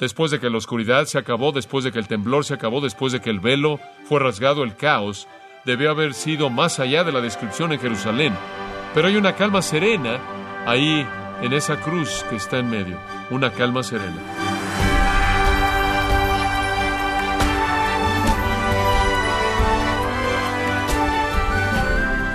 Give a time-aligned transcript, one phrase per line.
[0.00, 3.12] después de que la oscuridad se acabó, después de que el temblor se acabó, después
[3.12, 5.28] de que el velo fue rasgado, el caos
[5.64, 8.34] debió haber sido más allá de la descripción en Jerusalén.
[8.94, 10.18] Pero hay una calma serena
[10.66, 11.06] ahí
[11.42, 12.98] en esa cruz que está en medio,
[13.30, 14.16] una calma serena.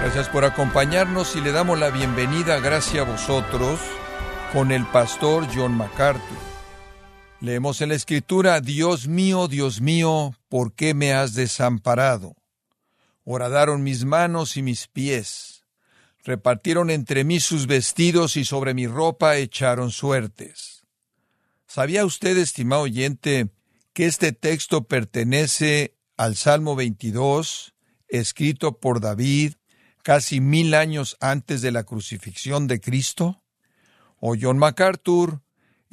[0.02, 3.79] Gracias por acompañarnos y le damos la bienvenida, gracias a vosotros,
[4.54, 6.54] con el pastor John MacArthur.
[7.41, 12.36] Leemos en la Escritura, Dios mío, Dios mío, ¿por qué me has desamparado?
[13.25, 15.65] Horadaron mis manos y mis pies.
[16.24, 20.86] Repartieron entre mí sus vestidos y sobre mi ropa echaron suertes.
[21.68, 23.49] ¿Sabía usted, estimado oyente,
[23.93, 27.75] que este texto pertenece al Salmo 22,
[28.07, 29.55] escrito por David
[30.04, 33.44] casi mil años antes de la crucifixión de Cristo?
[34.17, 35.41] O John MacArthur,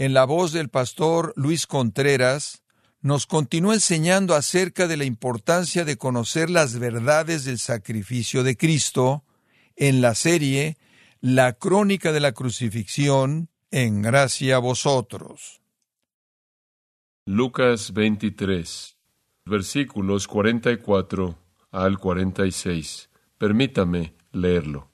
[0.03, 2.65] en la voz del pastor Luis Contreras,
[3.03, 9.23] nos continúa enseñando acerca de la importancia de conocer las verdades del sacrificio de Cristo
[9.77, 10.77] en la serie
[11.21, 15.63] La crónica de la crucifixión en gracia a vosotros.
[17.25, 18.99] Lucas 23,
[19.45, 21.39] versículos 44
[21.71, 23.09] al 46.
[23.39, 24.91] Permítame leerlo.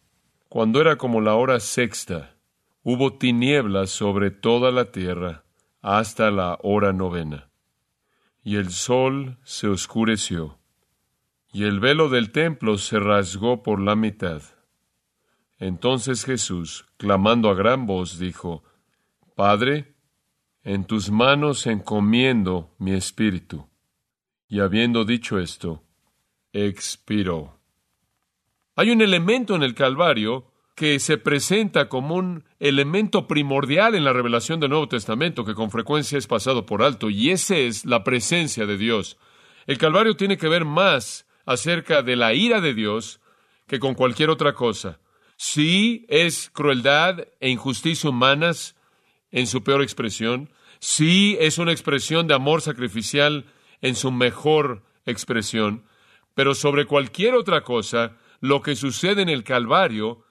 [0.50, 2.37] Cuando era como la hora sexta,
[2.90, 5.44] hubo tinieblas sobre toda la tierra
[5.82, 7.50] hasta la hora novena.
[8.42, 10.58] Y el sol se oscureció,
[11.52, 14.40] y el velo del templo se rasgó por la mitad.
[15.58, 18.64] Entonces Jesús, clamando a gran voz, dijo,
[19.36, 19.94] Padre,
[20.64, 23.68] en tus manos encomiendo mi espíritu.
[24.48, 25.84] Y habiendo dicho esto,
[26.54, 27.60] expiró.
[28.76, 30.47] Hay un elemento en el Calvario
[30.78, 35.72] que se presenta como un elemento primordial en la revelación del Nuevo Testamento que con
[35.72, 39.18] frecuencia es pasado por alto, y esa es la presencia de Dios.
[39.66, 43.20] El Calvario tiene que ver más acerca de la ira de Dios
[43.66, 45.00] que con cualquier otra cosa.
[45.36, 48.76] Sí es crueldad e injusticia humanas
[49.32, 53.46] en su peor expresión, sí es una expresión de amor sacrificial
[53.82, 55.82] en su mejor expresión,
[56.34, 60.22] pero sobre cualquier otra cosa, lo que sucede en el Calvario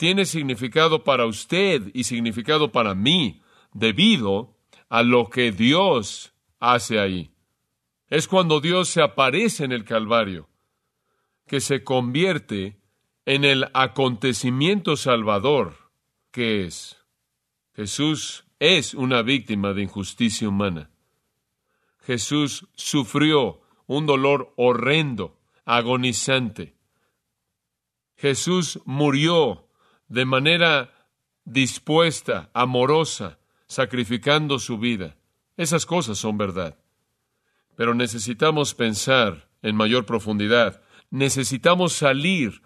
[0.00, 3.42] tiene significado para usted y significado para mí
[3.74, 4.56] debido
[4.88, 7.32] a lo que Dios hace ahí.
[8.08, 10.48] Es cuando Dios se aparece en el Calvario
[11.46, 12.80] que se convierte
[13.26, 15.76] en el acontecimiento salvador
[16.30, 16.96] que es.
[17.74, 20.90] Jesús es una víctima de injusticia humana.
[21.98, 26.74] Jesús sufrió un dolor horrendo, agonizante.
[28.16, 29.66] Jesús murió
[30.10, 30.92] de manera
[31.44, 35.16] dispuesta, amorosa, sacrificando su vida.
[35.56, 36.76] Esas cosas son verdad.
[37.76, 40.82] Pero necesitamos pensar en mayor profundidad.
[41.10, 42.60] Necesitamos salir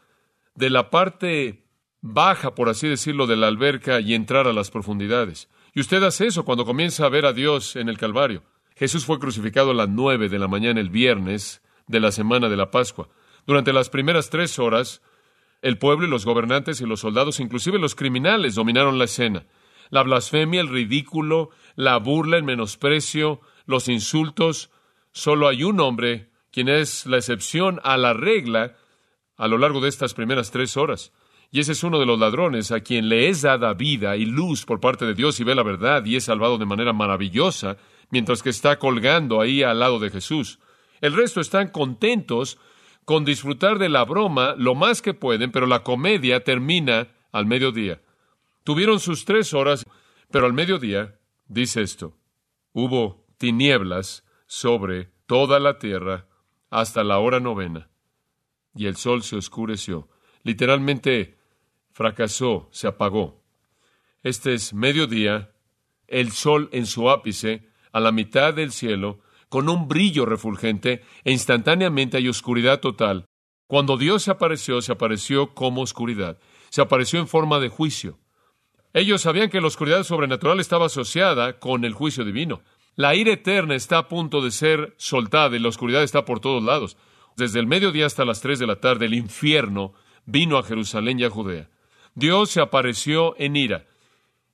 [0.54, 1.66] de la parte
[2.00, 5.48] baja, por así decirlo, de la alberca y entrar a las profundidades.
[5.74, 8.42] Y usted hace eso cuando comienza a ver a Dios en el Calvario.
[8.74, 12.56] Jesús fue crucificado a las nueve de la mañana el viernes de la semana de
[12.56, 13.08] la Pascua.
[13.46, 15.02] Durante las primeras tres horas,
[15.64, 19.46] el pueblo y los gobernantes y los soldados, inclusive los criminales, dominaron la escena.
[19.88, 24.70] La blasfemia, el ridículo, la burla, el menosprecio, los insultos.
[25.12, 28.76] Solo hay un hombre quien es la excepción a la regla
[29.38, 31.14] a lo largo de estas primeras tres horas.
[31.50, 34.66] Y ese es uno de los ladrones a quien le es dada vida y luz
[34.66, 37.78] por parte de Dios y ve la verdad y es salvado de manera maravillosa,
[38.10, 40.58] mientras que está colgando ahí al lado de Jesús.
[41.00, 42.58] El resto están contentos
[43.04, 48.00] con disfrutar de la broma lo más que pueden, pero la comedia termina al mediodía.
[48.62, 49.84] Tuvieron sus tres horas,
[50.30, 52.16] pero al mediodía, dice esto,
[52.72, 56.26] hubo tinieblas sobre toda la tierra
[56.70, 57.88] hasta la hora novena,
[58.74, 60.08] y el sol se oscureció.
[60.42, 61.38] Literalmente
[61.92, 63.42] fracasó, se apagó.
[64.22, 65.52] Este es mediodía,
[66.06, 69.20] el sol en su ápice, a la mitad del cielo,
[69.54, 73.26] con un brillo refulgente, e instantáneamente hay oscuridad total.
[73.68, 76.40] Cuando Dios se apareció, se apareció como oscuridad,
[76.70, 78.18] se apareció en forma de juicio.
[78.92, 82.62] Ellos sabían que la oscuridad sobrenatural estaba asociada con el juicio divino.
[82.96, 86.64] La ira eterna está a punto de ser soltada y la oscuridad está por todos
[86.64, 86.96] lados.
[87.36, 89.92] Desde el mediodía hasta las tres de la tarde, el infierno
[90.26, 91.70] vino a Jerusalén y a Judea.
[92.16, 93.86] Dios se apareció en ira.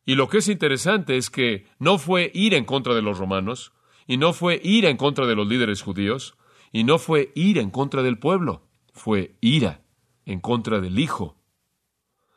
[0.04, 3.72] Y lo que es interesante es que no fue ira en contra de los romanos,
[4.10, 6.34] y no fue ira en contra de los líderes judíos,
[6.72, 9.82] y no fue ira en contra del pueblo, fue ira
[10.26, 11.36] en contra del Hijo.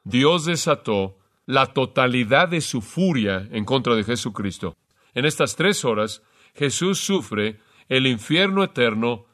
[0.04, 1.18] Dios desató
[1.48, 4.78] la totalidad de su furia en contra de Jesucristo.
[5.16, 6.22] En estas tres horas,
[6.54, 7.60] Jesús sufre
[7.90, 9.26] el infierno eterno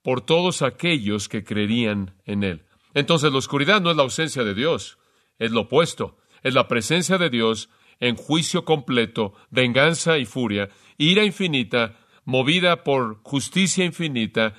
[0.00, 2.64] por todos aquellos que creerían en Él.
[2.94, 4.96] Entonces la oscuridad no es la ausencia de Dios,
[5.38, 7.68] es lo opuesto, es la presencia de Dios
[8.02, 14.56] en juicio completo, venganza y furia, ira infinita, movida por justicia infinita,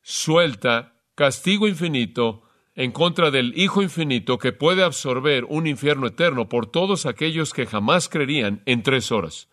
[0.00, 2.42] suelta, castigo infinito,
[2.76, 7.66] en contra del Hijo infinito que puede absorber un infierno eterno por todos aquellos que
[7.66, 9.48] jamás creerían en tres horas.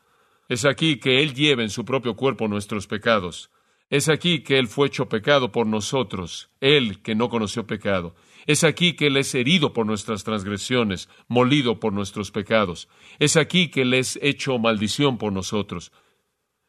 [0.48, 3.50] Es aquí que Él lleva en su propio cuerpo nuestros pecados.
[3.90, 8.14] Es aquí que Él fue hecho pecado por nosotros, Él que no conoció pecado.
[8.48, 12.88] Es aquí que Él es herido por nuestras transgresiones, molido por nuestros pecados.
[13.20, 15.92] Es aquí que Él es hecho maldición por nosotros.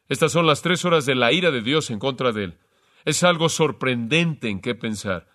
[0.09, 2.57] Estas son las tres horas de la ira de Dios en contra de Él.
[3.05, 5.27] Es algo sorprendente en qué pensar.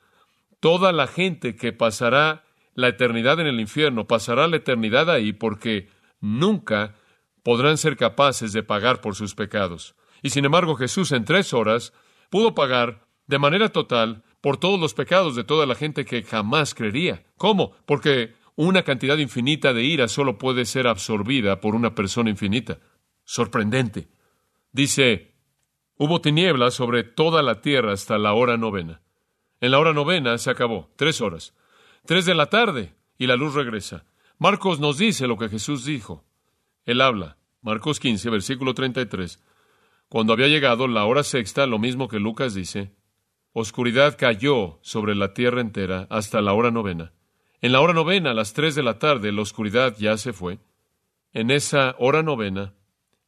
[0.61, 2.45] Toda la gente que pasará
[2.75, 5.89] la eternidad en el infierno pasará la eternidad ahí porque
[6.21, 6.95] nunca
[7.43, 9.95] podrán ser capaces de pagar por sus pecados.
[10.23, 11.93] Y sin embargo Jesús en tres horas
[12.31, 16.75] pudo pagar de manera total por todos los pecados de toda la gente que jamás
[16.75, 17.25] creería.
[17.37, 17.73] ¿Cómo?
[17.87, 22.79] Porque una cantidad infinita de ira solo puede ser absorbida por una persona infinita.
[23.25, 24.09] Sorprendente.
[24.73, 25.35] Dice,
[25.97, 29.01] hubo tinieblas sobre toda la tierra hasta la hora novena.
[29.61, 31.55] En la hora novena se acabó, tres horas.
[32.05, 34.05] Tres de la tarde y la luz regresa.
[34.39, 36.25] Marcos nos dice lo que Jesús dijo.
[36.85, 37.37] Él habla.
[37.61, 39.43] Marcos 15, versículo 33.
[40.09, 42.95] Cuando había llegado la hora sexta, lo mismo que Lucas dice,
[43.53, 47.13] oscuridad cayó sobre la tierra entera hasta la hora novena.
[47.61, 50.59] En la hora novena, a las tres de la tarde, la oscuridad ya se fue.
[51.33, 52.75] En esa hora novena,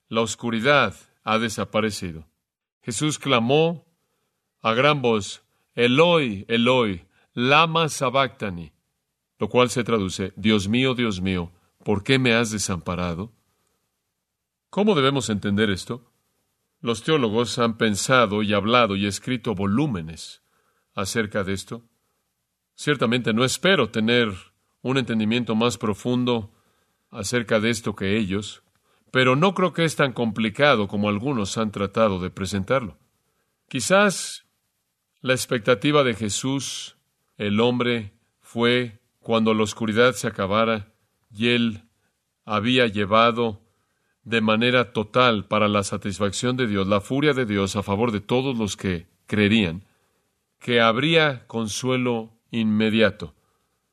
[0.09, 0.95] la oscuridad
[1.25, 2.27] ha desaparecido.
[2.83, 3.85] Jesús clamó
[4.63, 5.43] a gran voz,
[5.75, 8.73] Eloi, Eloi, lama sabactani,
[9.39, 11.51] lo cual se traduce, Dios mío, Dios mío,
[11.85, 13.33] ¿por qué me has desamparado?
[14.69, 16.10] ¿Cómo debemos entender esto?
[16.81, 20.43] Los teólogos han pensado y hablado y escrito volúmenes
[20.95, 21.85] acerca de esto.
[22.75, 24.33] Ciertamente no espero tener
[24.83, 26.55] un entendimiento más profundo
[27.11, 28.63] acerca de esto que ellos,
[29.11, 32.97] pero no creo que es tan complicado como algunos han tratado de presentarlo.
[33.69, 34.47] Quizás
[35.21, 36.97] la expectativa de Jesús,
[37.37, 40.95] el hombre, fue cuando la oscuridad se acabara
[41.31, 41.85] y él
[42.45, 43.61] había llevado
[44.23, 48.21] de manera total para la satisfacción de Dios, la furia de Dios a favor de
[48.21, 49.85] todos los que creerían,
[50.59, 53.35] que habría consuelo inmediato,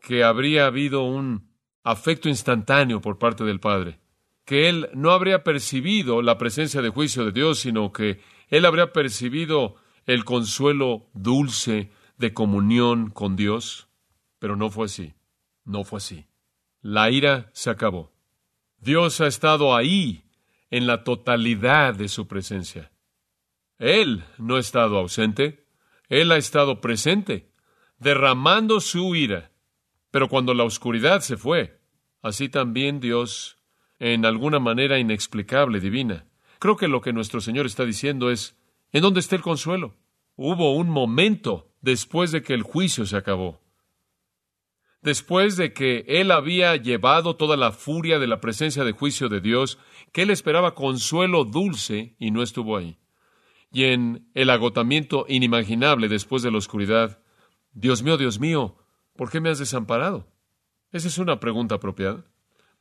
[0.02, 1.50] que habría habido un
[1.84, 4.00] afecto instantáneo por parte del Padre,
[4.44, 8.20] que él no habría percibido la presencia de juicio de Dios, sino que
[8.50, 9.76] él habría percibido
[10.06, 13.88] el consuelo dulce de comunión con Dios.
[14.40, 15.14] Pero no fue así,
[15.66, 16.26] no fue así.
[16.82, 18.17] La ira se acabó.
[18.80, 20.24] Dios ha estado ahí
[20.70, 22.92] en la totalidad de su presencia.
[23.80, 25.66] Él no ha estado ausente,
[26.10, 27.52] Él ha estado presente,
[28.00, 29.52] derramando su ira.
[30.12, 31.80] Pero cuando la oscuridad se fue,
[32.22, 33.58] así también Dios,
[34.00, 36.26] en alguna manera inexplicable, divina.
[36.60, 38.56] Creo que lo que nuestro Señor está diciendo es,
[38.92, 39.96] ¿en dónde está el consuelo?
[40.36, 43.67] Hubo un momento después de que el juicio se acabó
[45.08, 49.40] después de que él había llevado toda la furia de la presencia de juicio de
[49.40, 49.80] Dios,
[50.12, 52.98] que él esperaba consuelo dulce y no estuvo ahí.
[53.72, 57.24] Y en el agotamiento inimaginable después de la oscuridad,
[57.72, 58.76] Dios mío, Dios mío,
[59.16, 60.28] ¿por qué me has desamparado?
[60.92, 62.26] Esa es una pregunta apropiada.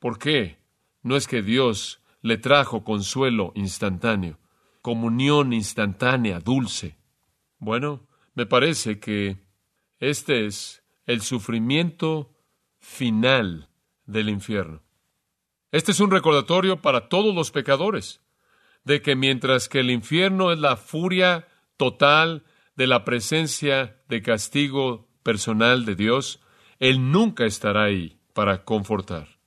[0.01, 0.59] ¿Por qué?
[1.05, 4.41] No es que Dios le trajo consuelo instantáneo,
[4.83, 6.99] comunión instantánea, dulce.
[7.59, 9.37] Bueno, me parece que
[10.01, 12.35] este es el sufrimiento
[12.79, 13.69] final
[14.05, 14.83] del infierno.
[15.73, 18.21] Este es un recordatorio para todos los pecadores
[18.85, 22.45] de que mientras que el infierno es la furia total
[22.77, 26.41] de la presencia de castigo personal de Dios,
[26.79, 29.41] Él nunca estará ahí para confortar,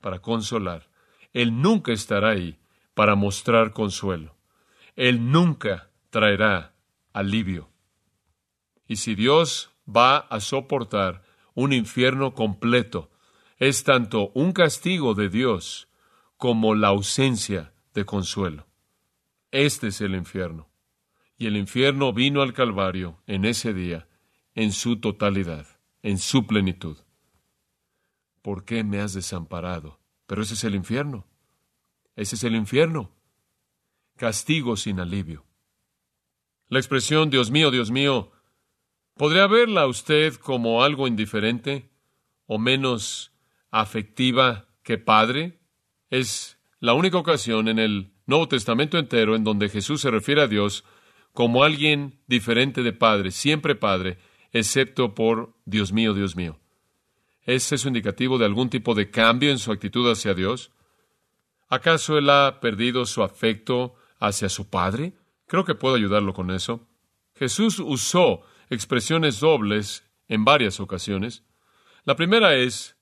[0.00, 0.88] para consolar.
[1.32, 2.58] Él nunca estará ahí
[2.94, 4.36] para mostrar consuelo.
[4.96, 6.74] Él nunca traerá
[7.12, 7.70] alivio.
[8.86, 11.22] Y si Dios va a soportar
[11.54, 13.10] un infierno completo.
[13.58, 15.88] Es tanto un castigo de Dios
[16.36, 18.66] como la ausencia de consuelo.
[19.50, 20.68] Este es el infierno.
[21.36, 24.08] Y el infierno vino al Calvario en ese día,
[24.54, 25.66] en su totalidad,
[26.02, 26.96] en su plenitud.
[28.42, 30.00] ¿Por qué me has desamparado?
[30.26, 31.26] Pero ese es el infierno.
[32.16, 33.10] Ese es el infierno.
[34.16, 35.44] Castigo sin alivio.
[36.68, 38.31] La expresión Dios mío, Dios mío,
[39.22, 41.88] ¿Podría verla usted como algo indiferente
[42.46, 43.30] o menos
[43.70, 45.60] afectiva que padre?
[46.10, 50.48] Es la única ocasión en el Nuevo Testamento entero en donde Jesús se refiere a
[50.48, 50.82] Dios
[51.32, 54.18] como alguien diferente de Padre, siempre Padre,
[54.50, 56.58] excepto por Dios mío, Dios mío.
[57.44, 60.72] ¿Es eso indicativo de algún tipo de cambio en su actitud hacia Dios?
[61.68, 65.12] ¿Acaso él ha perdido su afecto hacia su Padre?
[65.46, 66.88] Creo que puedo ayudarlo con eso.
[67.36, 71.44] Jesús usó expresiones dobles en varias ocasiones.
[72.04, 72.96] La primera es,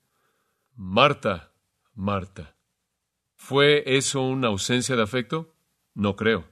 [0.75, 1.53] Marta,
[1.95, 2.57] Marta.
[3.35, 5.55] ¿Fue eso una ausencia de afecto?
[5.93, 6.45] No creo.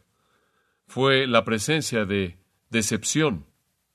[0.87, 3.45] Fue la presencia de decepción,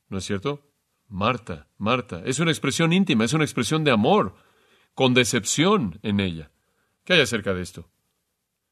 [0.09, 0.71] ¿no es cierto?
[1.09, 2.23] Marta, Marta.
[2.25, 4.37] Es una expresión íntima, es una expresión de amor,
[4.95, 6.51] con decepción en ella.
[7.03, 7.89] ¿Qué hay acerca de esto?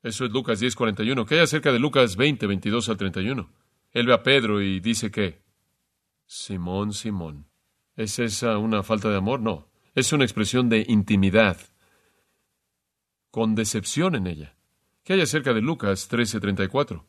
[0.03, 1.25] Eso es Lucas 10, 41.
[1.25, 3.51] ¿Qué hay acerca de Lucas 20, 22 al 31?
[3.93, 5.42] Él ve a Pedro y dice que,
[6.27, 7.47] Simón, Simón,
[7.97, 9.41] ¿es esa una falta de amor?
[9.41, 11.59] No, es una expresión de intimidad,
[13.31, 14.57] con decepción en ella.
[15.05, 17.05] ¿Qué hay acerca de Lucas 13, 34?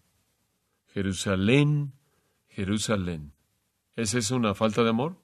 [0.93, 1.93] Jerusalén,
[2.49, 3.33] Jerusalén.
[3.95, 5.17] ¿Es eso una falta de amor?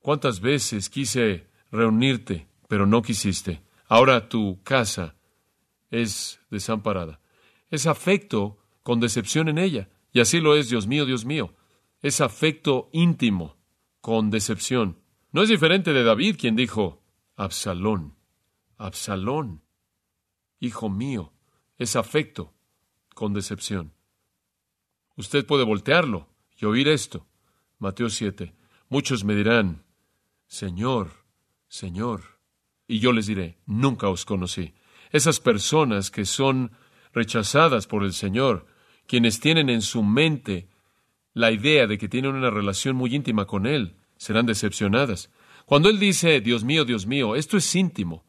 [0.00, 3.62] ¿Cuántas veces quise reunirte, pero no quisiste?
[3.86, 5.14] Ahora tu casa
[5.90, 7.20] es desamparada.
[7.70, 9.88] Es afecto con decepción en ella.
[10.12, 11.54] Y así lo es, Dios mío, Dios mío.
[12.02, 13.56] Es afecto íntimo
[14.00, 15.00] con decepción.
[15.30, 17.02] No es diferente de David quien dijo,
[17.36, 18.16] Absalón,
[18.76, 19.62] Absalón,
[20.58, 21.32] hijo mío.
[21.78, 22.52] Es afecto
[23.14, 23.94] con decepción.
[25.16, 27.26] Usted puede voltearlo y oír esto.
[27.78, 28.54] Mateo 7.
[28.88, 29.84] Muchos me dirán,
[30.46, 31.24] Señor,
[31.68, 32.38] Señor.
[32.86, 34.74] Y yo les diré, nunca os conocí.
[35.10, 36.72] Esas personas que son
[37.12, 38.66] rechazadas por el Señor,
[39.06, 40.68] quienes tienen en su mente
[41.34, 45.30] la idea de que tienen una relación muy íntima con Él, serán decepcionadas.
[45.66, 48.24] Cuando Él dice, Dios mío, Dios mío, esto es íntimo,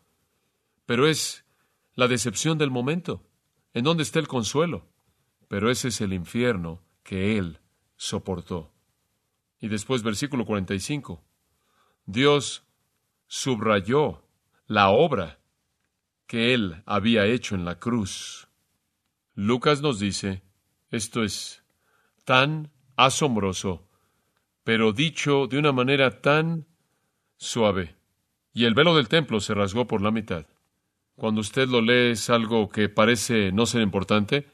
[0.86, 1.46] pero es
[1.96, 3.24] la decepción del momento.
[3.74, 4.88] ¿En dónde está el consuelo?
[5.48, 7.60] Pero ese es el infierno que Él
[7.96, 8.72] soportó.
[9.60, 11.24] Y después versículo 45.
[12.06, 12.64] Dios
[13.28, 14.24] subrayó
[14.68, 15.40] la obra
[16.28, 18.48] que Él había hecho en la cruz.
[19.36, 20.44] Lucas nos dice,
[20.90, 21.64] esto es
[22.26, 23.88] tan asombroso,
[24.64, 26.66] pero dicho de una manera tan
[27.38, 27.96] suave.
[28.54, 30.46] Y el velo del templo se rasgó por la mitad.
[31.16, 34.48] Cuando usted lo lee es algo que parece no ser importante.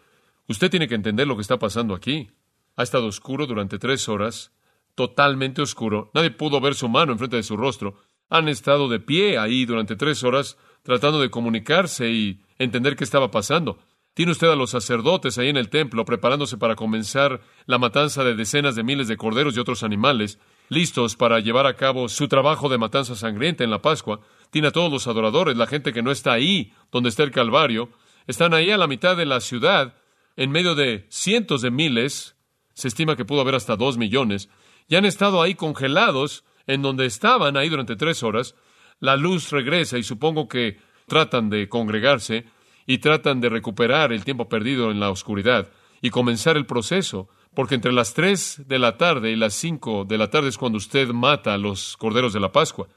[0.47, 2.31] Usted tiene que entender lo que está pasando aquí.
[2.75, 4.51] Ha estado oscuro durante tres horas,
[4.95, 6.11] totalmente oscuro.
[6.13, 7.95] Nadie pudo ver su mano enfrente de su rostro.
[8.29, 13.31] Han estado de pie ahí durante tres horas tratando de comunicarse y entender qué estaba
[13.31, 13.79] pasando.
[14.13, 18.35] Tiene usted a los sacerdotes ahí en el templo preparándose para comenzar la matanza de
[18.35, 22.69] decenas de miles de corderos y otros animales, listos para llevar a cabo su trabajo
[22.69, 24.19] de matanza sangrienta en la Pascua.
[24.51, 27.89] Tiene a todos los adoradores, la gente que no está ahí donde está el Calvario.
[28.27, 29.95] Están ahí a la mitad de la ciudad,
[30.35, 32.35] en medio de cientos de miles,
[32.73, 34.49] se estima que pudo haber hasta dos millones,
[34.87, 38.55] y han estado ahí congelados en donde estaban ahí durante tres horas.
[38.99, 42.45] La luz regresa y supongo que tratan de congregarse
[42.89, 45.69] y tratan de recuperar el tiempo perdido en la oscuridad
[46.01, 50.17] y comenzar el proceso, porque entre las tres de la tarde y las cinco de
[50.17, 52.87] la tarde es cuando usted mata a los corderos de la Pascua.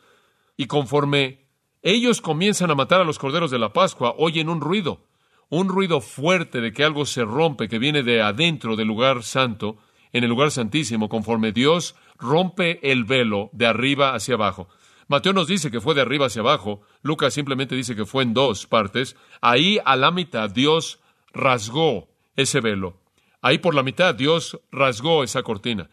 [0.57, 1.45] Y conforme
[1.83, 5.05] ellos comienzan a matar a los corderos de la Pascua, oyen un ruido,
[5.51, 9.77] un ruido fuerte de que algo se rompe, que viene de adentro del lugar santo,
[10.15, 14.69] en el lugar santísimo, conforme Dios rompe el velo de arriba hacia abajo.
[15.13, 18.33] Mateo nos dice que fue de arriba hacia abajo, Lucas simplemente dice que fue en
[18.33, 19.15] dos partes.
[19.43, 21.01] Ahí a la mitad Dios
[21.35, 22.99] rasgó ese velo.
[23.43, 25.91] Ahí por la mitad Dios rasgó esa cortina.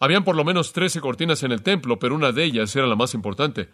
[0.00, 2.96] Habían por lo menos trece cortinas en el templo, pero una de ellas era la
[2.96, 3.68] más importante.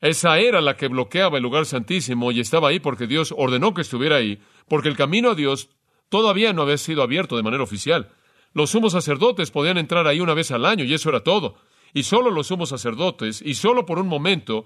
[0.00, 3.82] Esa era la que bloqueaba el lugar santísimo y estaba ahí porque Dios ordenó que
[3.82, 5.68] estuviera ahí, porque el camino a Dios
[6.08, 8.12] todavía no había sido abierto de manera oficial.
[8.54, 11.58] Los sumos sacerdotes podían entrar ahí una vez al año y eso era todo
[11.92, 14.64] y solo los sumos sacerdotes, y solo por un momento,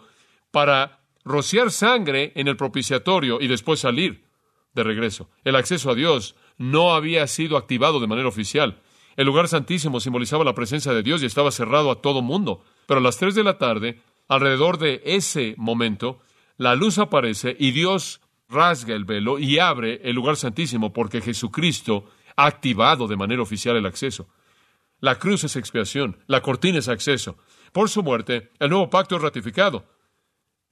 [0.50, 4.25] para rociar sangre en el propiciatorio y después salir
[4.75, 5.29] de regreso.
[5.45, 8.81] El acceso a Dios no había sido activado de manera oficial.
[9.17, 12.65] El lugar santísimo simbolizaba la presencia de Dios y estaba cerrado a todo mundo.
[12.87, 16.21] Pero a las tres de la tarde, alrededor de ese momento,
[16.57, 22.05] la luz aparece y Dios rasga el velo y abre el lugar santísimo porque Jesucristo
[22.37, 24.29] ha activado de manera oficial el acceso.
[25.00, 27.38] La cruz es expiación, la cortina es acceso.
[27.73, 29.87] Por su muerte, el nuevo pacto es ratificado.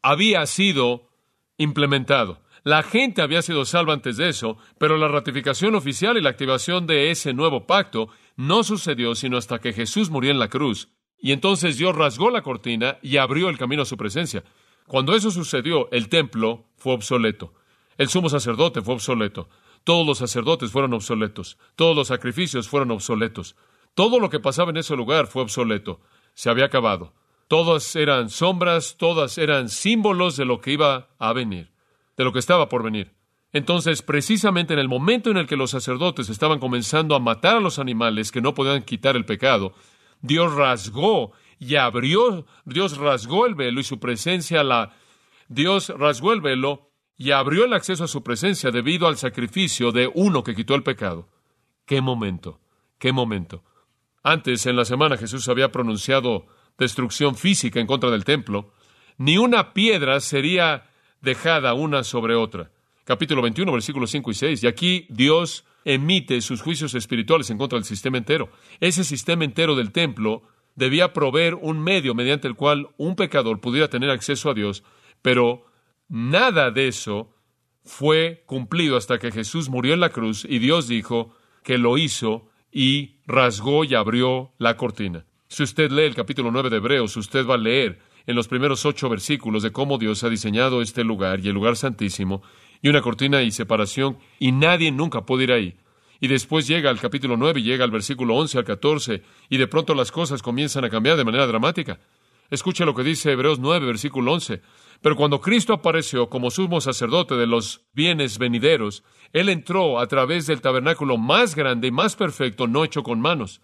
[0.02, 1.08] Había sido
[1.56, 2.42] implementado.
[2.64, 6.86] La gente había sido salva antes de eso, pero la ratificación oficial y la activación
[6.86, 10.88] de ese nuevo pacto no sucedió sino hasta que Jesús murió en la cruz.
[11.18, 14.44] Y entonces Dios rasgó la cortina y abrió el camino a su presencia.
[14.86, 17.54] Cuando eso sucedió, el templo fue obsoleto.
[17.96, 19.48] El sumo sacerdote fue obsoleto.
[19.84, 23.56] todos los sacerdotes fueron obsoletos, todos los sacrificios fueron obsoletos,
[23.94, 26.00] todo lo que pasaba en ese lugar fue obsoleto,
[26.34, 27.14] se había acabado.
[27.48, 31.72] Todas eran sombras, todas eran símbolos de lo que iba a venir,
[32.16, 33.14] de lo que estaba por venir.
[33.52, 37.60] Entonces, precisamente en el momento en el que los sacerdotes estaban comenzando a matar a
[37.60, 39.72] los animales que no podían quitar el pecado,
[40.20, 44.92] Dios rasgó y abrió, Dios rasgó el velo y su presencia la
[45.48, 50.10] Dios rasgó el velo y abrió el acceso a su presencia debido al sacrificio de
[50.14, 51.28] uno que quitó el pecado.
[51.86, 52.60] Qué momento,
[52.98, 53.64] qué momento.
[54.28, 56.44] Antes en la semana Jesús había pronunciado
[56.76, 58.74] destrucción física en contra del templo.
[59.16, 60.90] Ni una piedra sería
[61.22, 62.70] dejada una sobre otra.
[63.04, 64.64] Capítulo 21, versículos 5 y 6.
[64.64, 68.50] Y aquí Dios emite sus juicios espirituales en contra del sistema entero.
[68.80, 70.42] Ese sistema entero del templo
[70.74, 74.84] debía proveer un medio mediante el cual un pecador pudiera tener acceso a Dios,
[75.22, 75.64] pero
[76.10, 77.34] nada de eso
[77.82, 82.47] fue cumplido hasta que Jesús murió en la cruz y Dios dijo que lo hizo
[82.72, 85.24] y rasgó y abrió la cortina.
[85.48, 88.84] Si usted lee el capítulo 9 de Hebreos, usted va a leer en los primeros
[88.84, 92.42] ocho versículos de cómo Dios ha diseñado este lugar y el lugar santísimo,
[92.82, 95.76] y una cortina y separación, y nadie nunca puede ir ahí.
[96.20, 99.66] Y después llega al capítulo 9 y llega al versículo 11 al 14, y de
[99.66, 101.98] pronto las cosas comienzan a cambiar de manera dramática.
[102.50, 104.60] Escuche lo que dice Hebreos 9, versículo 11.
[105.00, 110.46] Pero cuando Cristo apareció como sumo sacerdote de los bienes venideros, Él entró a través
[110.46, 113.60] del tabernáculo más grande y más perfecto, no hecho con manos.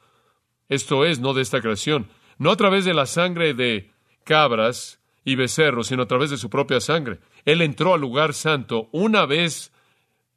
[0.68, 3.90] Esto es, no de esta creación, no a través de la sangre de
[4.24, 7.18] cabras y becerros, sino a través de su propia sangre.
[7.44, 9.72] Él entró al lugar santo una vez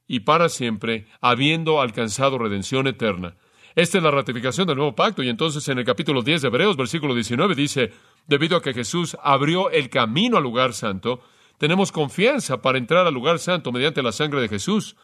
[0.08, 3.36] y para siempre, habiendo alcanzado redención eterna.
[3.76, 5.22] Esta es la ratificación del nuevo pacto.
[5.22, 7.92] Y entonces en el capítulo 10 de Hebreos, versículo 19, dice,
[8.28, 11.22] debido a que Jesús abrió el camino al lugar santo,
[11.58, 14.96] tenemos confianza para entrar al lugar santo mediante la sangre de Jesús,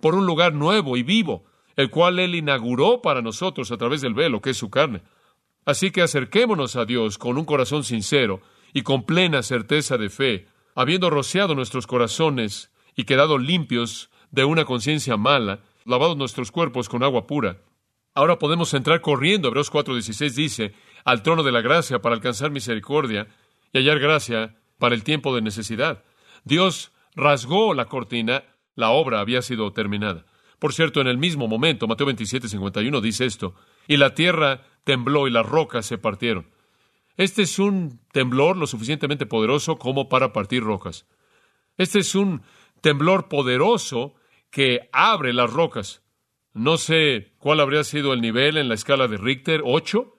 [0.00, 1.44] por un lugar nuevo y vivo,
[1.76, 5.02] el cual Él inauguró para nosotros a través del velo, que es su carne.
[5.64, 10.46] Así que acerquémonos a Dios con un corazón sincero y con plena certeza de fe,
[10.74, 17.02] habiendo rociado nuestros corazones y quedado limpios de una conciencia mala, lavado nuestros cuerpos con
[17.02, 17.58] agua pura,
[18.16, 23.28] Ahora podemos entrar corriendo, Hebreos 4:16 dice, al trono de la gracia para alcanzar misericordia
[23.72, 26.02] y hallar gracia para el tiempo de necesidad.
[26.44, 30.26] Dios rasgó la cortina, la obra había sido terminada.
[30.58, 33.54] Por cierto, en el mismo momento, Mateo 27:51 dice esto,
[33.86, 36.50] y la tierra tembló y las rocas se partieron.
[37.16, 41.06] Este es un temblor lo suficientemente poderoso como para partir rocas.
[41.76, 42.42] Este es un
[42.80, 44.14] temblor poderoso
[44.50, 46.02] que abre las rocas.
[46.52, 50.13] No sé cuál habría sido el nivel en la escala de Richter, ¿ocho?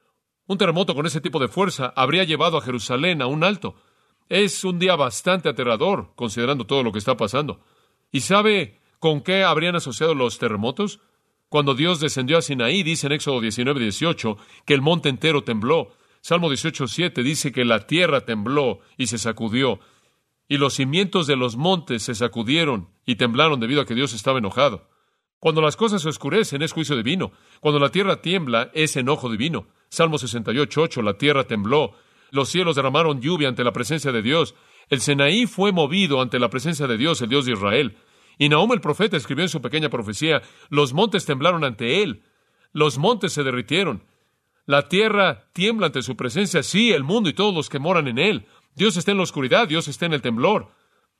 [0.47, 3.75] Un terremoto con ese tipo de fuerza habría llevado a Jerusalén a un alto.
[4.29, 7.61] Es un día bastante aterrador, considerando todo lo que está pasando.
[8.11, 10.99] ¿Y sabe con qué habrían asociado los terremotos?
[11.49, 15.93] Cuando Dios descendió a Sinaí, dice en Éxodo 19, 18, que el monte entero tembló.
[16.21, 19.79] Salmo 18, 7 dice que la tierra tembló y se sacudió.
[20.47, 24.39] Y los cimientos de los montes se sacudieron y temblaron debido a que Dios estaba
[24.39, 24.89] enojado.
[25.39, 27.31] Cuando las cosas se oscurecen es juicio divino.
[27.61, 29.67] Cuando la tierra tiembla es enojo divino.
[29.95, 31.93] Salmo 68, 8, la tierra tembló.
[32.31, 34.53] Los cielos derramaron lluvia ante la presencia de Dios.
[34.89, 37.97] El Senaí fue movido ante la presencia de Dios, el Dios de Israel.
[38.37, 42.23] Y Nahum el profeta escribió en su pequeña profecía, los montes temblaron ante él,
[42.73, 44.03] los montes se derritieron.
[44.65, 48.17] La tierra tiembla ante su presencia, sí, el mundo y todos los que moran en
[48.17, 48.47] él.
[48.75, 50.71] Dios está en la oscuridad, Dios está en el temblor.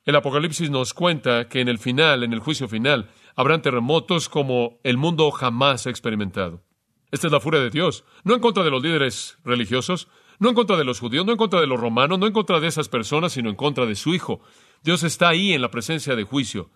[0.04, 4.78] El Apocalipsis nos cuenta que en el final, en el juicio final, habrán terremotos como
[4.84, 6.65] el mundo jamás ha experimentado.
[7.10, 10.54] Esta es la furia de Dios, no en contra de los líderes religiosos, no en
[10.54, 12.88] contra de los judíos, no en contra de los romanos, no en contra de esas
[12.88, 14.40] personas, sino en contra de su Hijo.
[14.82, 16.70] Dios está ahí en la presencia de juicio.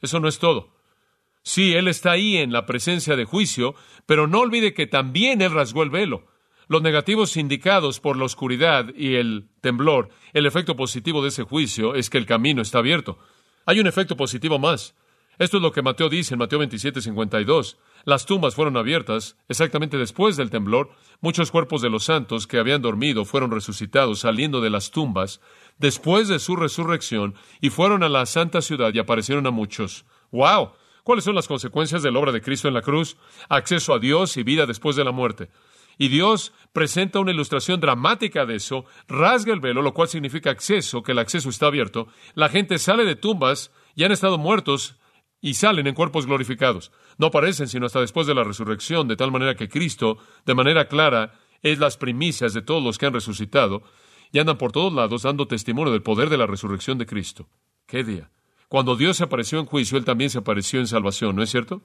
[0.00, 0.76] Eso no es todo.
[1.42, 3.74] Sí, Él está ahí en la presencia de juicio,
[4.06, 6.26] pero no olvide que también Él rasgó el velo.
[6.68, 11.94] Los negativos indicados por la oscuridad y el temblor, el efecto positivo de ese juicio
[11.94, 13.18] es que el camino está abierto.
[13.66, 14.94] Hay un efecto positivo más.
[15.38, 17.78] Esto es lo que Mateo dice en Mateo 27, 52.
[18.04, 20.90] Las tumbas fueron abiertas exactamente después del temblor.
[21.20, 25.40] Muchos cuerpos de los santos que habían dormido fueron resucitados saliendo de las tumbas
[25.78, 30.04] después de su resurrección y fueron a la santa ciudad y aparecieron a muchos.
[30.30, 30.72] ¡Wow!
[31.04, 33.16] ¿Cuáles son las consecuencias de la obra de Cristo en la cruz?
[33.48, 35.50] Acceso a Dios y vida después de la muerte.
[35.98, 41.02] Y Dios presenta una ilustración dramática de eso, rasga el velo, lo cual significa acceso,
[41.02, 42.08] que el acceso está abierto.
[42.34, 44.96] La gente sale de tumbas y han estado muertos
[45.40, 46.92] y salen en cuerpos glorificados.
[47.18, 50.88] No aparecen sino hasta después de la resurrección, de tal manera que Cristo, de manera
[50.88, 53.82] clara, es las primicias de todos los que han resucitado
[54.32, 57.48] y andan por todos lados dando testimonio del poder de la resurrección de Cristo.
[57.86, 58.30] ¡Qué día!
[58.68, 61.82] Cuando Dios se apareció en juicio, Él también se apareció en salvación, ¿no es cierto?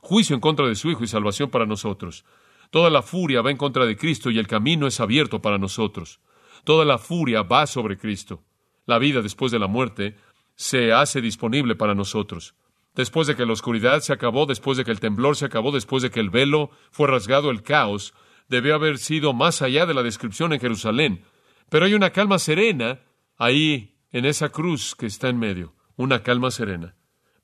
[0.00, 2.24] Juicio en contra de su Hijo y salvación para nosotros.
[2.70, 6.20] Toda la furia va en contra de Cristo y el camino es abierto para nosotros.
[6.64, 8.42] Toda la furia va sobre Cristo.
[8.86, 10.16] La vida después de la muerte
[10.56, 12.54] se hace disponible para nosotros.
[12.96, 16.02] Después de que la oscuridad se acabó, después de que el temblor se acabó, después
[16.02, 18.14] de que el velo fue rasgado, el caos
[18.48, 21.24] debió haber sido más allá de la descripción en Jerusalén.
[21.68, 23.00] Pero hay una calma serena
[23.36, 26.94] ahí en esa cruz que está en medio una calma serena.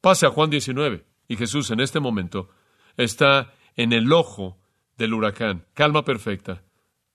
[0.00, 2.50] Pase a Juan 19 y Jesús en este momento
[2.96, 4.58] está en el ojo
[4.96, 6.62] del huracán, calma perfecta.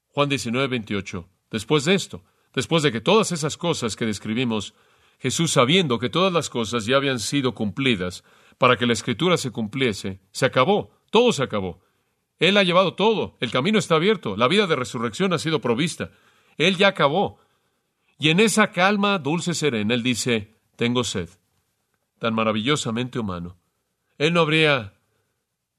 [0.08, 1.30] Juan 19, 28.
[1.52, 2.23] Después de esto,
[2.54, 4.73] después de que todas esas cosas que describimos,
[5.19, 8.23] Jesús sabiendo que todas las cosas ya habían sido cumplidas
[8.58, 11.82] para que la escritura se cumpliese, se acabó, todo se acabó.
[12.39, 16.12] Él ha llevado todo, el camino está abierto, la vida de resurrección ha sido provista.
[16.58, 17.39] Él ya acabó.
[18.19, 21.30] Y en esa calma dulce serena, Él dice, tengo sed.
[22.19, 23.58] Tan maravillosamente humano.
[24.17, 24.93] Él no habría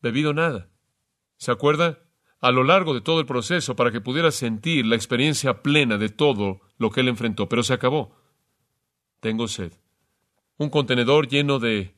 [0.01, 0.68] bebido nada.
[1.37, 2.01] ¿Se acuerda?
[2.40, 6.09] A lo largo de todo el proceso para que pudiera sentir la experiencia plena de
[6.09, 8.16] todo lo que él enfrentó, pero se acabó.
[9.20, 9.72] Tengo sed.
[10.57, 11.94] Un contenedor lleno de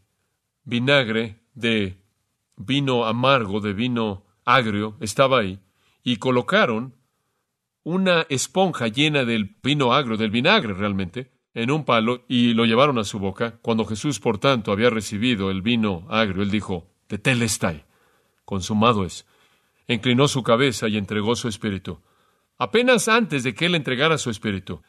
[0.64, 1.98] vinagre, de
[2.56, 5.58] vino amargo, de vino agrio, estaba ahí,
[6.02, 6.94] y colocaron
[7.82, 12.98] una esponja llena del vino agrio, del vinagre realmente, en un palo y lo llevaron
[12.98, 13.58] a su boca.
[13.62, 17.84] Cuando Jesús, por tanto, había recibido el vino agrio, él dijo, Tetelestai,
[18.44, 19.26] consumado es.
[19.88, 22.00] Inclinó su cabeza y entregó su espíritu.
[22.58, 24.82] Apenas antes de que él entregara su espíritu,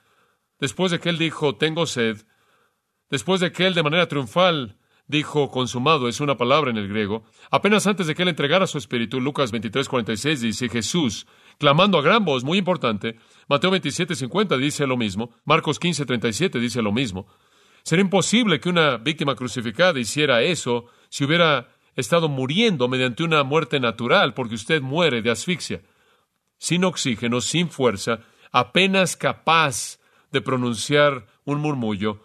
[0.62, 2.26] después de que él dijo, tengo sed,
[3.10, 7.24] después de que él de manera triunfal dijo, consumado es una palabra en el griego,
[7.50, 12.02] apenas antes de que él entregara su espíritu, Lucas 23, 46 dice, Jesús, clamando a
[12.02, 13.18] gran voz, muy importante,
[13.50, 15.32] Mateo 27, 50 dice lo mismo.
[15.44, 17.28] Marcos 15, 37 dice lo mismo.
[17.84, 23.80] Sería imposible que una víctima crucificada hiciera eso si hubiera estado muriendo mediante una muerte
[23.80, 25.82] natural, porque usted muere de asfixia,
[26.58, 28.20] sin oxígeno, sin fuerza,
[28.52, 30.00] apenas capaz
[30.32, 32.22] de pronunciar un murmullo,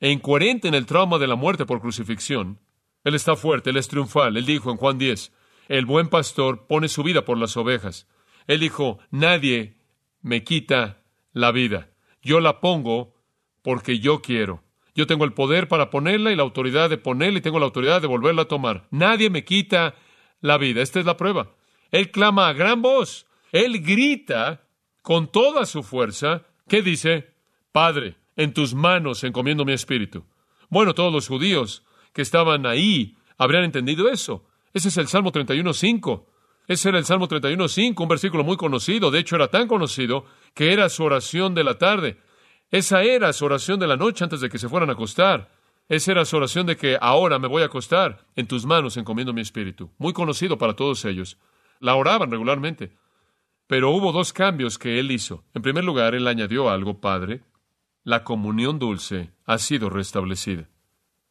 [0.00, 2.60] e incoherente en el trauma de la muerte por crucifixión.
[3.04, 4.36] Él está fuerte, él es triunfal.
[4.36, 5.32] Él dijo en Juan 10,
[5.68, 8.06] el buen pastor pone su vida por las ovejas.
[8.46, 9.76] Él dijo, nadie
[10.22, 11.90] me quita la vida.
[12.22, 13.14] Yo la pongo
[13.62, 14.62] porque yo quiero.
[14.94, 18.00] Yo tengo el poder para ponerla y la autoridad de ponerla y tengo la autoridad
[18.00, 18.86] de volverla a tomar.
[18.90, 19.94] Nadie me quita
[20.40, 20.82] la vida.
[20.82, 21.52] Esta es la prueba.
[21.90, 23.26] Él clama a gran voz.
[23.52, 24.62] Él grita
[25.02, 26.46] con toda su fuerza.
[26.68, 27.32] ¿Qué dice?
[27.70, 30.24] Padre, en tus manos encomiendo mi espíritu.
[30.68, 34.44] Bueno, todos los judíos que estaban ahí habrían entendido eso.
[34.72, 36.24] Ese es el Salmo 31.5.
[36.66, 39.10] Ese era el Salmo 31.5, un versículo muy conocido.
[39.10, 40.24] De hecho, era tan conocido
[40.54, 42.18] que era su oración de la tarde.
[42.72, 45.50] Esa era su oración de la noche antes de que se fueran a acostar.
[45.88, 48.26] Esa era su oración de que ahora me voy a acostar.
[48.34, 49.92] En tus manos encomiendo mi espíritu.
[49.98, 51.38] Muy conocido para todos ellos.
[51.78, 52.92] La oraban regularmente.
[53.66, 55.44] Pero hubo dos cambios que él hizo.
[55.54, 57.42] En primer lugar, él añadió algo, Padre.
[58.04, 60.68] La comunión dulce ha sido restablecida.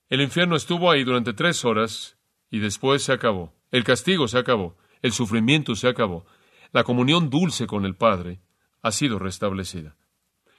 [0.09, 2.17] El infierno estuvo ahí durante tres horas
[2.51, 3.53] y después se acabó.
[3.71, 4.77] El castigo se acabó.
[5.01, 6.25] El sufrimiento se acabó.
[6.71, 8.41] La comunión dulce con el Padre
[8.81, 9.95] ha sido restablecida.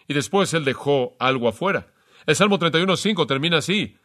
[0.08, 1.92] Y después Él dejó algo afuera.
[2.26, 3.96] El Salmo 31.5 termina así.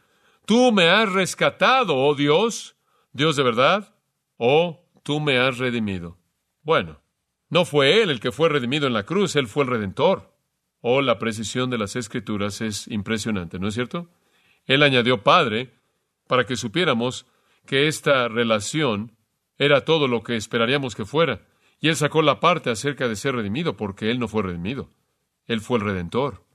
[0.46, 2.76] Tú me has rescatado, oh Dios,
[3.12, 3.94] Dios de verdad,
[4.36, 6.18] oh, tú me has redimido.
[6.62, 7.01] Bueno,
[7.52, 10.32] no fue Él el que fue redimido en la cruz, Él fue el redentor.
[10.80, 14.08] Oh, la precisión de las escrituras es impresionante, ¿no es cierto?
[14.64, 15.74] Él añadió Padre
[16.26, 17.26] para que supiéramos
[17.66, 19.18] que esta relación
[19.58, 21.46] era todo lo que esperaríamos que fuera.
[21.78, 24.88] Y él sacó la parte acerca de ser redimido, porque él no fue redimido.
[25.44, 26.46] Él fue el redentor.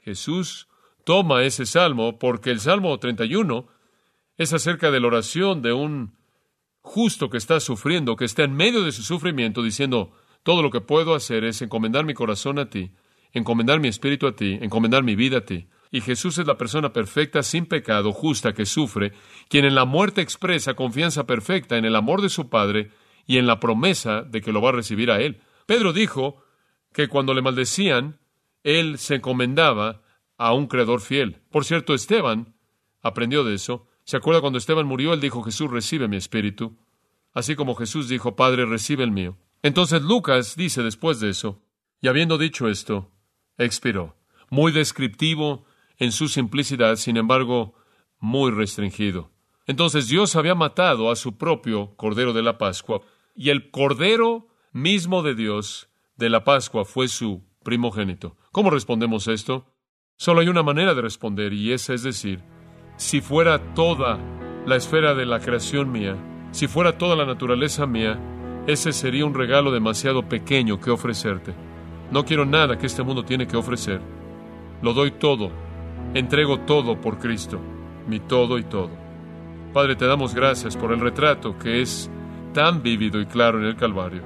[0.00, 0.66] Jesús
[1.04, 3.68] toma ese salmo porque el Salmo 31
[4.36, 6.16] es acerca de la oración de un
[6.80, 10.12] justo que está sufriendo, que está en medio de su sufrimiento, diciendo,
[10.44, 12.92] todo lo que puedo hacer es encomendar mi corazón a ti,
[13.32, 15.66] encomendar mi espíritu a ti, encomendar mi vida a ti.
[15.90, 19.12] Y Jesús es la persona perfecta, sin pecado, justa, que sufre,
[19.48, 22.90] quien en la muerte expresa confianza perfecta en el amor de su Padre
[23.26, 25.40] y en la promesa de que lo va a recibir a Él.
[25.66, 26.44] Pedro dijo
[26.92, 28.18] que cuando le maldecían,
[28.64, 30.02] Él se encomendaba
[30.36, 31.40] a un creador fiel.
[31.50, 32.54] Por cierto, Esteban
[33.00, 33.86] aprendió de eso.
[34.04, 35.14] ¿Se acuerda cuando Esteban murió?
[35.14, 36.76] Él dijo, Jesús recibe mi espíritu.
[37.32, 39.38] Así como Jesús dijo, Padre, recibe el mío.
[39.64, 41.62] Entonces Lucas dice después de eso,
[42.02, 43.10] y habiendo dicho esto,
[43.56, 44.14] expiró.
[44.50, 45.64] Muy descriptivo
[45.96, 47.74] en su simplicidad, sin embargo,
[48.20, 49.30] muy restringido.
[49.66, 53.00] Entonces Dios había matado a su propio Cordero de la Pascua,
[53.34, 58.36] y el Cordero mismo de Dios de la Pascua fue su primogénito.
[58.52, 59.74] ¿Cómo respondemos esto?
[60.18, 62.42] Solo hay una manera de responder, y esa es decir,
[62.98, 64.18] si fuera toda
[64.66, 66.18] la esfera de la creación mía,
[66.50, 68.20] si fuera toda la naturaleza mía,
[68.66, 71.54] ese sería un regalo demasiado pequeño que ofrecerte.
[72.10, 74.00] No quiero nada que este mundo tiene que ofrecer.
[74.82, 75.50] Lo doy todo,
[76.14, 77.60] entrego todo por Cristo,
[78.06, 78.90] mi todo y todo.
[79.72, 82.10] Padre, te damos gracias por el retrato que es
[82.52, 84.22] tan vívido y claro en el Calvario.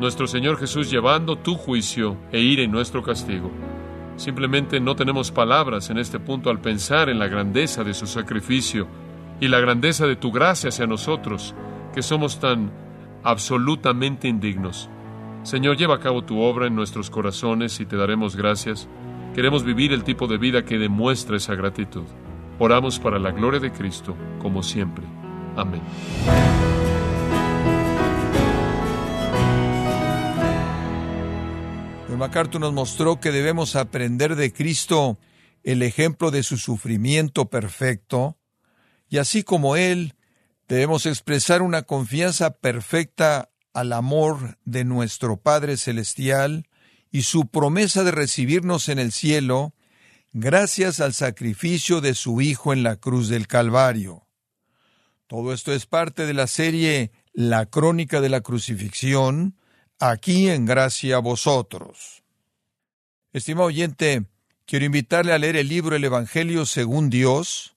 [0.00, 3.50] Nuestro Señor Jesús llevando tu juicio e ira en nuestro castigo.
[4.16, 8.88] Simplemente no tenemos palabras en este punto al pensar en la grandeza de su sacrificio
[9.40, 11.54] y la grandeza de tu gracia hacia nosotros,
[11.94, 12.70] que somos tan
[13.22, 14.88] absolutamente indignos.
[15.42, 18.88] Señor, lleva a cabo tu obra en nuestros corazones y te daremos gracias.
[19.34, 22.04] Queremos vivir el tipo de vida que demuestra esa gratitud.
[22.58, 25.04] Oramos para la gloria de Cristo, como siempre.
[25.56, 25.80] Amén.
[32.08, 35.18] John MacArthur nos mostró que debemos aprender de Cristo
[35.62, 38.38] el ejemplo de su sufrimiento perfecto,
[39.08, 40.14] y así como Él,
[40.70, 46.68] debemos expresar una confianza perfecta al amor de nuestro Padre Celestial
[47.10, 49.74] y su promesa de recibirnos en el cielo
[50.32, 54.28] gracias al sacrificio de su Hijo en la cruz del Calvario.
[55.26, 59.56] Todo esto es parte de la serie La Crónica de la Crucifixión,
[59.98, 62.22] aquí en Gracia a vosotros.
[63.32, 64.24] Estimado oyente,
[64.66, 67.74] quiero invitarle a leer el libro El Evangelio según Dios,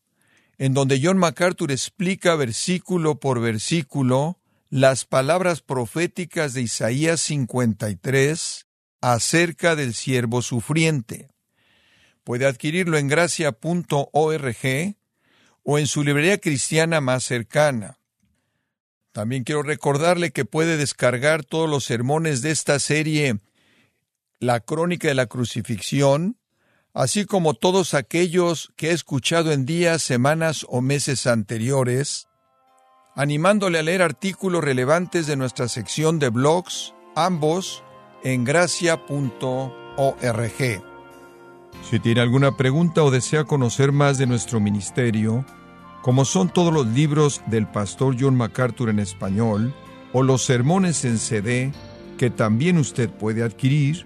[0.58, 4.40] en donde John MacArthur explica versículo por versículo
[4.70, 8.66] las palabras proféticas de Isaías 53
[9.02, 11.30] acerca del siervo sufriente.
[12.24, 14.58] Puede adquirirlo en gracia.org
[15.64, 18.00] o en su librería cristiana más cercana.
[19.12, 23.38] También quiero recordarle que puede descargar todos los sermones de esta serie
[24.40, 26.38] La Crónica de la Crucifixión,
[26.94, 32.28] así como todos aquellos que he escuchado en días, semanas o meses anteriores,
[33.16, 37.84] animándole a leer artículos relevantes de nuestra sección de blogs, ambos
[38.24, 39.04] en gracia.org.
[41.90, 45.46] Si tiene alguna pregunta o desea conocer más de nuestro ministerio,
[46.02, 49.74] como son todos los libros del pastor John MacArthur en español,
[50.12, 51.72] o los sermones en CD
[52.18, 54.06] que también usted puede adquirir,